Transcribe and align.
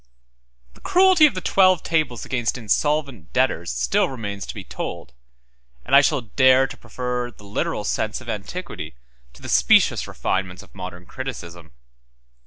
The 0.73 0.79
cruelty 0.81 1.27
of 1.27 1.35
the 1.35 1.41
twelve 1.41 1.83
tables 1.83 2.25
against 2.25 2.57
insolvent 2.57 3.31
debtors 3.33 3.69
still 3.71 4.09
remains 4.09 4.47
to 4.47 4.55
be 4.55 4.63
told; 4.63 5.13
and 5.85 5.95
I 5.95 6.01
shall 6.01 6.21
dare 6.21 6.65
to 6.65 6.75
prefer 6.75 7.29
the 7.29 7.43
literal 7.43 7.83
sense 7.83 8.19
of 8.19 8.27
antiquity 8.27 8.95
to 9.33 9.43
the 9.43 9.47
specious 9.47 10.07
refinements 10.07 10.63
of 10.63 10.73
modern 10.73 11.05
criticism. 11.05 11.73